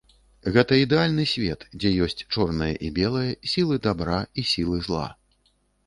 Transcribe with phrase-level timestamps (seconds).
[0.53, 5.07] Гэта ідэальны свет, дзе ёсць чорнае і белае, сілы дабра і сілы зла.